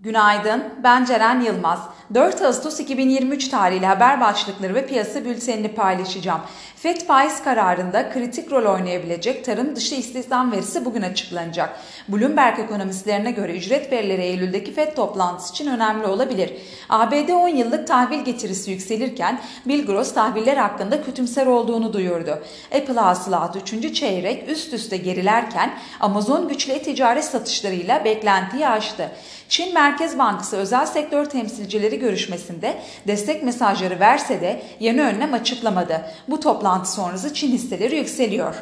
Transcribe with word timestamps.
Günaydın, 0.00 0.64
ben 0.82 1.04
Ceren 1.04 1.40
Yılmaz. 1.40 1.80
4 2.14 2.42
Ağustos 2.42 2.80
2023 2.80 3.48
tarihli 3.48 3.86
haber 3.86 4.20
başlıkları 4.20 4.74
ve 4.74 4.86
piyasa 4.86 5.24
bültenini 5.24 5.74
paylaşacağım. 5.74 6.40
FED 6.76 6.96
faiz 6.96 7.42
kararında 7.42 8.10
kritik 8.10 8.52
rol 8.52 8.74
oynayabilecek 8.74 9.44
tarım 9.44 9.76
dışı 9.76 9.94
istihdam 9.94 10.52
verisi 10.52 10.84
bugün 10.84 11.02
açıklanacak. 11.02 11.80
Bloomberg 12.08 12.58
ekonomistlerine 12.58 13.30
göre 13.30 13.56
ücret 13.56 13.92
verileri 13.92 14.22
Eylül'deki 14.22 14.72
FED 14.72 14.96
toplantısı 14.96 15.52
için 15.52 15.66
önemli 15.66 16.06
olabilir. 16.06 16.52
ABD 16.88 17.28
10 17.28 17.48
yıllık 17.48 17.86
tahvil 17.86 18.24
getirisi 18.24 18.70
yükselirken 18.70 19.40
Bill 19.66 19.86
Gross 19.86 20.14
tahviller 20.14 20.56
hakkında 20.56 21.02
kötümser 21.02 21.46
olduğunu 21.46 21.92
duyurdu. 21.92 22.42
Apple 22.74 23.00
hasılatı 23.00 23.58
3. 23.58 23.94
çeyrek 23.94 24.48
üst 24.48 24.74
üste 24.74 24.96
gerilerken 24.96 25.74
Amazon 26.00 26.48
güçlü 26.48 26.72
e-ticaret 26.72 27.24
satışlarıyla 27.24 28.04
beklentiyi 28.04 28.68
aştı. 28.68 29.10
Çin 29.48 29.74
Merkez 29.88 30.18
Bankası 30.18 30.56
özel 30.56 30.86
sektör 30.86 31.24
temsilcileri 31.24 31.98
görüşmesinde 31.98 32.78
destek 33.06 33.42
mesajları 33.42 34.00
verse 34.00 34.40
de 34.40 34.62
yeni 34.80 35.02
önlem 35.02 35.34
açıklamadı. 35.34 36.02
Bu 36.28 36.40
toplantı 36.40 36.92
sonrası 36.92 37.34
Çin 37.34 37.52
hisseleri 37.52 37.96
yükseliyor. 37.96 38.54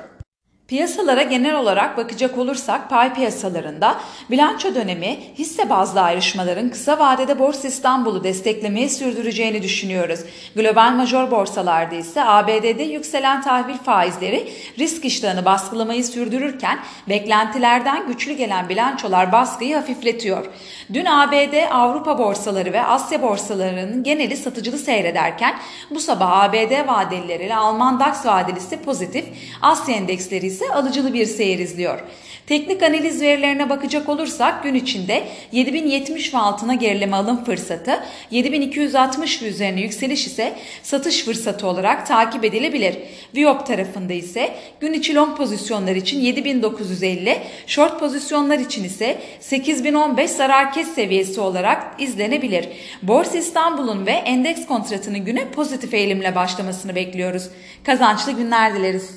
Piyasalara 0.68 1.22
genel 1.22 1.56
olarak 1.56 1.96
bakacak 1.96 2.38
olursak 2.38 2.90
pay 2.90 3.14
piyasalarında 3.14 3.98
bilanço 4.30 4.74
dönemi 4.74 5.18
hisse 5.38 5.70
bazlı 5.70 6.00
ayrışmaların 6.00 6.70
kısa 6.70 6.98
vadede 6.98 7.38
Borsa 7.38 7.68
İstanbul'u 7.68 8.24
desteklemeyi 8.24 8.90
sürdüreceğini 8.90 9.62
düşünüyoruz. 9.62 10.20
Global 10.56 10.92
major 10.92 11.30
borsalarda 11.30 11.94
ise 11.94 12.24
ABD'de 12.24 12.82
yükselen 12.82 13.42
tahvil 13.42 13.78
faizleri 13.78 14.48
risk 14.78 15.04
iştahını 15.04 15.44
baskılamayı 15.44 16.04
sürdürürken 16.04 16.78
beklentilerden 17.08 18.06
güçlü 18.06 18.32
gelen 18.32 18.68
bilançolar 18.68 19.32
baskıyı 19.32 19.76
hafifletiyor. 19.76 20.46
Dün 20.92 21.04
ABD, 21.04 21.70
Avrupa 21.70 22.18
borsaları 22.18 22.72
ve 22.72 22.82
Asya 22.82 23.22
borsalarının 23.22 24.02
geneli 24.02 24.36
satıcılı 24.36 24.78
seyrederken 24.78 25.54
bu 25.90 26.00
sabah 26.00 26.40
ABD 26.40 26.88
vadelileri 26.88 27.44
ile 27.44 27.56
Alman 27.56 28.00
DAX 28.00 28.26
vadelisi 28.26 28.82
pozitif, 28.82 29.24
Asya 29.62 29.94
endeksleri 29.94 30.55
ise 30.56 30.68
alıcılı 30.72 31.14
bir 31.14 31.26
seyir 31.26 31.58
izliyor. 31.58 32.00
Teknik 32.46 32.82
analiz 32.82 33.22
verilerine 33.22 33.70
bakacak 33.70 34.08
olursak 34.08 34.62
gün 34.62 34.74
içinde 34.74 35.24
7070 35.52 36.34
ve 36.34 36.38
altına 36.38 36.74
gerileme 36.74 37.16
alım 37.16 37.44
fırsatı, 37.44 38.02
7260 38.30 39.42
ve 39.42 39.46
üzerine 39.46 39.80
yükseliş 39.80 40.26
ise 40.26 40.52
satış 40.82 41.24
fırsatı 41.24 41.66
olarak 41.66 42.06
takip 42.06 42.44
edilebilir. 42.44 42.96
Viyop 43.34 43.66
tarafında 43.66 44.12
ise 44.12 44.54
gün 44.80 44.92
içi 44.92 45.14
long 45.14 45.36
pozisyonlar 45.36 45.96
için 45.96 46.20
7950, 46.20 47.38
short 47.66 48.00
pozisyonlar 48.00 48.58
için 48.58 48.84
ise 48.84 49.18
8015 49.40 50.30
zarar 50.30 50.72
kes 50.72 50.88
seviyesi 50.88 51.40
olarak 51.40 52.00
izlenebilir. 52.00 52.68
Borsa 53.02 53.38
İstanbul'un 53.38 54.06
ve 54.06 54.12
endeks 54.12 54.66
kontratının 54.66 55.24
güne 55.24 55.48
pozitif 55.48 55.94
eğilimle 55.94 56.34
başlamasını 56.34 56.94
bekliyoruz. 56.94 57.48
Kazançlı 57.84 58.32
günler 58.32 58.74
dileriz. 58.74 59.16